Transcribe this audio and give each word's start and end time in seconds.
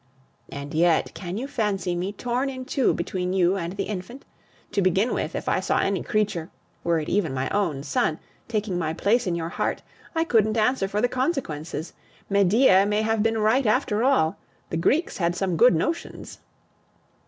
And 0.51 0.73
yet, 0.73 1.13
can 1.13 1.37
you 1.37 1.47
fancy 1.47 1.95
me 1.95 2.11
torn 2.11 2.49
in 2.49 2.65
two 2.65 2.91
between 2.91 3.33
you 3.33 3.55
and 3.55 3.73
the 3.73 3.83
infant? 3.83 4.25
To 4.71 4.81
begin 4.81 5.13
with, 5.13 5.35
if 5.35 5.47
I 5.47 5.59
saw 5.59 5.77
any 5.77 6.01
creature 6.01 6.49
were 6.83 6.97
it 6.99 7.07
even 7.07 7.35
my 7.35 7.47
own 7.49 7.83
son 7.83 8.17
taking 8.47 8.79
my 8.79 8.93
place 8.95 9.27
in 9.27 9.35
your 9.35 9.49
heart, 9.49 9.83
I 10.15 10.23
couldn't 10.23 10.57
answer 10.57 10.87
for 10.87 11.01
the 11.01 11.07
consequences. 11.07 11.93
Medea 12.31 12.83
may 12.87 13.03
have 13.03 13.21
been 13.21 13.37
right 13.37 13.67
after 13.67 14.03
all. 14.03 14.37
The 14.71 14.77
Greeks 14.77 15.17
had 15.17 15.35
some 15.35 15.55
good 15.55 15.75
notions!" 15.75 16.39